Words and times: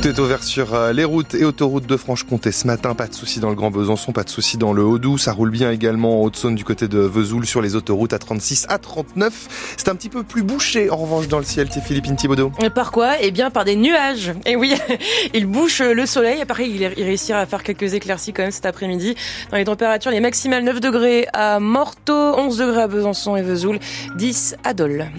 Tout 0.00 0.06
est 0.06 0.18
ouvert 0.20 0.44
sur 0.44 0.74
euh, 0.74 0.92
les 0.92 1.02
routes 1.02 1.34
et 1.34 1.44
autoroutes 1.44 1.86
de 1.86 1.96
Franche-Comté 1.96 2.52
ce 2.52 2.68
matin. 2.68 2.94
Pas 2.94 3.08
de 3.08 3.14
soucis 3.14 3.40
dans 3.40 3.48
le 3.48 3.56
Grand 3.56 3.72
Besançon, 3.72 4.12
pas 4.12 4.22
de 4.22 4.28
soucis 4.28 4.56
dans 4.56 4.72
le 4.72 4.84
Haut-Doubs. 4.84 5.18
Ça 5.18 5.32
roule 5.32 5.50
bien 5.50 5.72
également 5.72 6.20
en 6.20 6.24
Haute-Saône 6.24 6.54
du 6.54 6.62
côté 6.62 6.86
de 6.86 7.00
Vesoul 7.00 7.46
sur 7.46 7.60
les 7.60 7.74
autoroutes 7.74 8.12
à 8.12 8.20
36 8.20 8.66
à 8.68 8.78
39. 8.78 9.74
C'est 9.76 9.88
un 9.88 9.96
petit 9.96 10.08
peu 10.08 10.22
plus 10.22 10.44
bouché 10.44 10.88
en 10.88 10.96
revanche 10.98 11.26
dans 11.26 11.38
le 11.38 11.44
ciel, 11.44 11.66
c'est 11.72 11.80
Philippine 11.80 12.14
Thibaudot. 12.14 12.52
Par 12.76 12.92
quoi? 12.92 13.14
Eh 13.20 13.32
bien 13.32 13.50
par 13.50 13.64
des 13.64 13.74
nuages. 13.74 14.32
Et 14.46 14.54
oui, 14.54 14.72
il 15.34 15.46
bouche 15.46 15.80
le 15.80 16.06
soleil. 16.06 16.44
Pareil, 16.44 16.72
il 16.96 17.04
réussira 17.04 17.40
à 17.40 17.46
faire 17.46 17.64
quelques 17.64 17.94
éclaircies 17.94 18.32
quand 18.32 18.42
même 18.42 18.52
cet 18.52 18.66
après-midi. 18.66 19.16
Dans 19.50 19.56
les 19.56 19.64
températures, 19.64 20.12
les 20.12 20.20
maximales 20.20 20.62
9 20.62 20.78
degrés 20.78 21.26
à 21.32 21.58
Morteau, 21.58 22.38
11 22.38 22.56
degrés 22.56 22.82
à 22.82 22.86
Besançon 22.86 23.34
et 23.34 23.42
Vesoul, 23.42 23.80
10 24.16 24.58
à 24.62 24.74
Dole. 24.74 25.10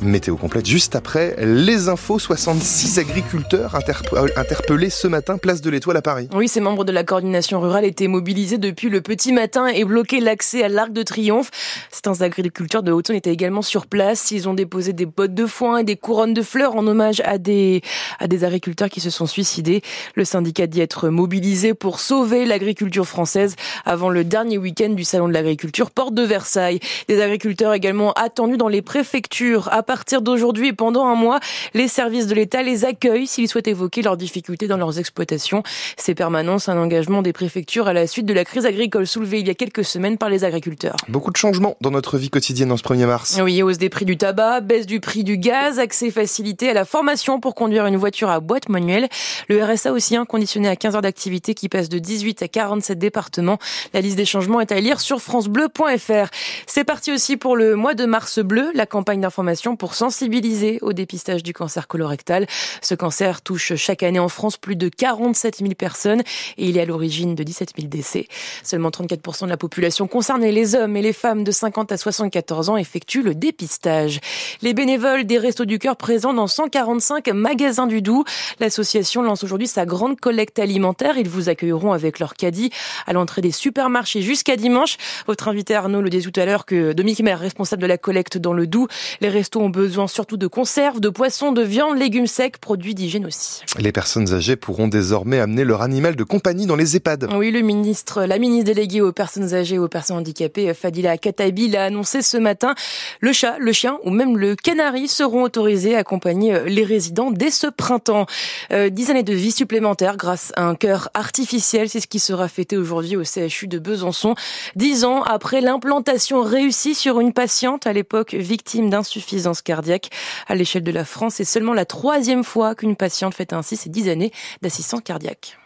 Météo 0.00 0.36
complète 0.36 0.66
juste 0.66 0.94
après 0.94 1.34
les 1.40 1.88
infos. 1.88 2.20
66 2.20 3.00
agriculteurs 3.00 3.74
interpellés 3.74 4.11
euh, 4.11 4.11
interpellés 4.36 4.90
ce 4.90 5.06
matin, 5.06 5.38
place 5.38 5.60
de 5.60 5.70
l'Étoile 5.70 5.96
à 5.96 6.02
Paris. 6.02 6.28
Oui, 6.34 6.48
ces 6.48 6.60
membres 6.60 6.84
de 6.84 6.92
la 6.92 7.04
coordination 7.04 7.60
rurale 7.60 7.84
étaient 7.84 8.08
mobilisés 8.08 8.58
depuis 8.58 8.88
le 8.88 9.00
petit 9.00 9.32
matin 9.32 9.66
et 9.66 9.84
bloquaient 9.84 10.20
l'accès 10.20 10.62
à 10.62 10.68
l'Arc 10.68 10.92
de 10.92 11.02
Triomphe. 11.02 11.50
Certains 11.90 12.22
agriculteurs 12.22 12.82
de 12.82 12.92
haute 12.92 13.10
étaient 13.10 13.32
également 13.32 13.62
sur 13.62 13.86
place. 13.86 14.30
Ils 14.30 14.48
ont 14.48 14.54
déposé 14.54 14.92
des 14.92 15.06
bottes 15.06 15.34
de 15.34 15.46
foin 15.46 15.78
et 15.78 15.84
des 15.84 15.96
couronnes 15.96 16.34
de 16.34 16.42
fleurs 16.42 16.76
en 16.76 16.86
hommage 16.86 17.22
à 17.24 17.38
des, 17.38 17.80
à 18.18 18.28
des 18.28 18.44
agriculteurs 18.44 18.88
qui 18.88 19.00
se 19.00 19.10
sont 19.10 19.26
suicidés. 19.26 19.82
Le 20.14 20.24
syndicat 20.24 20.66
dit 20.66 20.80
être 20.80 21.08
mobilisé 21.08 21.74
pour 21.74 22.00
sauver 22.00 22.44
l'agriculture 22.44 23.06
française 23.06 23.56
avant 23.84 24.10
le 24.10 24.24
dernier 24.24 24.58
week-end 24.58 24.90
du 24.90 25.04
Salon 25.04 25.28
de 25.28 25.32
l'agriculture, 25.32 25.90
porte 25.90 26.14
de 26.14 26.22
Versailles. 26.22 26.80
Des 27.08 27.20
agriculteurs 27.20 27.72
également 27.72 28.12
attendus 28.12 28.56
dans 28.56 28.68
les 28.68 28.82
préfectures. 28.82 29.68
À 29.72 29.82
partir 29.82 30.22
d'aujourd'hui 30.22 30.68
et 30.68 30.72
pendant 30.72 31.06
un 31.06 31.14
mois, 31.14 31.40
les 31.74 31.88
services 31.88 32.26
de 32.26 32.34
l'État 32.34 32.62
les 32.62 32.84
accueillent 32.84 33.26
s'ils 33.26 33.48
souhaitent 33.48 33.68
évoquer 33.68 34.01
leurs 34.02 34.16
difficultés 34.16 34.68
dans 34.68 34.76
leurs 34.76 34.98
exploitations. 34.98 35.62
Ces 35.96 36.14
permanences, 36.14 36.68
un 36.68 36.78
engagement 36.78 37.22
des 37.22 37.32
préfectures 37.32 37.88
à 37.88 37.92
la 37.92 38.06
suite 38.06 38.26
de 38.26 38.34
la 38.34 38.44
crise 38.44 38.66
agricole 38.66 39.06
soulevée 39.06 39.40
il 39.40 39.46
y 39.46 39.50
a 39.50 39.54
quelques 39.54 39.84
semaines 39.84 40.18
par 40.18 40.28
les 40.28 40.44
agriculteurs. 40.44 40.96
Beaucoup 41.08 41.30
de 41.30 41.36
changements 41.36 41.76
dans 41.80 41.90
notre 41.90 42.18
vie 42.18 42.30
quotidienne 42.30 42.72
en 42.72 42.76
ce 42.76 42.82
1er 42.82 43.06
mars. 43.06 43.40
Oui, 43.42 43.62
hausse 43.62 43.78
des 43.78 43.88
prix 43.88 44.04
du 44.04 44.16
tabac, 44.16 44.60
baisse 44.60 44.86
du 44.86 45.00
prix 45.00 45.24
du 45.24 45.38
gaz, 45.38 45.78
accès 45.78 46.10
facilité 46.10 46.70
à 46.70 46.74
la 46.74 46.84
formation 46.84 47.40
pour 47.40 47.54
conduire 47.54 47.86
une 47.86 47.96
voiture 47.96 48.30
à 48.30 48.40
boîte 48.40 48.68
manuelle. 48.68 49.08
Le 49.48 49.62
RSA 49.62 49.92
aussi, 49.92 50.16
un 50.16 50.24
conditionné 50.24 50.68
à 50.68 50.76
15 50.76 50.96
heures 50.96 51.02
d'activité 51.02 51.54
qui 51.54 51.68
passe 51.68 51.88
de 51.88 51.98
18 51.98 52.42
à 52.42 52.48
47 52.48 52.98
départements. 52.98 53.58
La 53.92 54.00
liste 54.00 54.16
des 54.16 54.24
changements 54.24 54.60
est 54.60 54.72
à 54.72 54.80
lire 54.80 55.00
sur 55.00 55.20
francebleu.fr. 55.20 56.30
C'est 56.66 56.84
parti 56.84 57.12
aussi 57.12 57.36
pour 57.36 57.56
le 57.56 57.76
mois 57.76 57.94
de 57.94 58.06
mars 58.06 58.38
bleu, 58.38 58.70
la 58.74 58.86
campagne 58.86 59.20
d'information 59.20 59.76
pour 59.76 59.94
sensibiliser 59.94 60.78
au 60.80 60.92
dépistage 60.92 61.42
du 61.42 61.52
cancer 61.52 61.88
colorectal. 61.88 62.46
Ce 62.80 62.94
cancer 62.94 63.42
touche 63.42 63.74
chaque 63.76 63.91
chaque 63.92 64.04
année 64.04 64.18
en 64.18 64.30
France 64.30 64.56
plus 64.56 64.74
de 64.74 64.88
47 64.88 65.58
000 65.58 65.74
personnes 65.74 66.22
et 66.56 66.66
il 66.66 66.78
est 66.78 66.80
à 66.80 66.86
l'origine 66.86 67.34
de 67.34 67.42
17 67.42 67.74
000 67.76 67.88
décès. 67.88 68.26
Seulement 68.62 68.88
34% 68.88 69.44
de 69.44 69.50
la 69.50 69.58
population 69.58 70.08
concernée, 70.08 70.50
les 70.50 70.74
hommes 70.74 70.96
et 70.96 71.02
les 71.02 71.12
femmes 71.12 71.44
de 71.44 71.50
50 71.52 71.92
à 71.92 71.98
74 71.98 72.70
ans, 72.70 72.78
effectuent 72.78 73.22
le 73.22 73.34
dépistage. 73.34 74.20
Les 74.62 74.72
bénévoles 74.72 75.24
des 75.24 75.36
Restos 75.36 75.66
du 75.66 75.78
Cœur 75.78 75.98
présents 75.98 76.32
dans 76.32 76.46
145 76.46 77.28
magasins 77.34 77.86
du 77.86 78.00
Doubs. 78.00 78.24
L'association 78.60 79.20
lance 79.20 79.44
aujourd'hui 79.44 79.68
sa 79.68 79.84
grande 79.84 80.18
collecte 80.18 80.58
alimentaire. 80.58 81.18
Ils 81.18 81.28
vous 81.28 81.50
accueilleront 81.50 81.92
avec 81.92 82.18
leur 82.18 82.32
caddie 82.32 82.70
à 83.06 83.12
l'entrée 83.12 83.42
des 83.42 83.52
supermarchés 83.52 84.22
jusqu'à 84.22 84.56
dimanche. 84.56 84.96
Votre 85.26 85.48
invité 85.48 85.74
Arnaud 85.74 86.00
le 86.00 86.08
dit 86.08 86.22
tout 86.22 86.40
à 86.40 86.46
l'heure 86.46 86.64
que 86.64 86.94
Dominique 86.94 87.20
Maire, 87.20 87.40
responsable 87.40 87.82
de 87.82 87.88
la 87.88 87.98
collecte 87.98 88.38
dans 88.38 88.54
le 88.54 88.66
Doubs, 88.66 88.88
les 89.20 89.28
restos 89.28 89.60
ont 89.60 89.68
besoin 89.68 90.06
surtout 90.06 90.38
de 90.38 90.46
conserves, 90.46 90.98
de 90.98 91.10
poissons, 91.10 91.52
de 91.52 91.62
viande, 91.62 91.98
légumes 91.98 92.26
secs, 92.26 92.56
produits 92.56 92.94
d'hygiène 92.94 93.26
aussi. 93.26 93.60
Les 93.82 93.90
personnes 93.90 94.32
âgées 94.32 94.54
pourront 94.54 94.86
désormais 94.86 95.40
amener 95.40 95.64
leur 95.64 95.82
animal 95.82 96.14
de 96.14 96.22
compagnie 96.22 96.66
dans 96.66 96.76
les 96.76 96.94
EHPAD. 96.94 97.28
Oui, 97.34 97.50
le 97.50 97.62
ministre, 97.62 98.22
la 98.22 98.38
ministre 98.38 98.66
déléguée 98.66 99.00
aux 99.00 99.10
personnes 99.10 99.54
âgées 99.54 99.74
et 99.74 99.78
aux 99.80 99.88
personnes 99.88 100.18
handicapées, 100.18 100.72
Fadila 100.72 101.18
Katabi, 101.18 101.66
l'a 101.66 101.86
annoncé 101.86 102.22
ce 102.22 102.36
matin. 102.36 102.76
Le 103.18 103.32
chat, 103.32 103.56
le 103.58 103.72
chien 103.72 103.98
ou 104.04 104.10
même 104.10 104.38
le 104.38 104.54
canari 104.54 105.08
seront 105.08 105.42
autorisés 105.42 105.96
à 105.96 105.98
accompagner 105.98 106.54
euh, 106.54 106.64
les 106.66 106.84
résidents 106.84 107.32
dès 107.32 107.50
ce 107.50 107.66
printemps. 107.66 108.26
Euh, 108.70 108.88
dix 108.88 109.10
années 109.10 109.24
de 109.24 109.34
vie 109.34 109.50
supplémentaires 109.50 110.16
grâce 110.16 110.52
à 110.54 110.62
un 110.62 110.76
cœur 110.76 111.08
artificiel, 111.12 111.88
c'est 111.88 111.98
ce 111.98 112.06
qui 112.06 112.20
sera 112.20 112.46
fêté 112.46 112.76
aujourd'hui 112.76 113.16
au 113.16 113.24
CHU 113.24 113.66
de 113.66 113.80
Besançon. 113.80 114.36
Dix 114.76 115.04
ans 115.04 115.24
après 115.24 115.60
l'implantation 115.60 116.42
réussie 116.42 116.94
sur 116.94 117.18
une 117.18 117.32
patiente 117.32 117.88
à 117.88 117.92
l'époque 117.92 118.34
victime 118.34 118.90
d'insuffisance 118.90 119.60
cardiaque 119.60 120.10
à 120.46 120.54
l'échelle 120.54 120.84
de 120.84 120.92
la 120.92 121.04
France, 121.04 121.34
c'est 121.38 121.44
seulement 121.44 121.74
la 121.74 121.84
troisième 121.84 122.44
fois 122.44 122.76
qu'une 122.76 122.94
patiente 122.94 123.34
fait 123.34 123.52
ainsi 123.52 123.71
ses 123.76 123.90
10 123.90 124.08
années 124.08 124.32
d'assistance 124.60 125.00
cardiaque. 125.02 125.58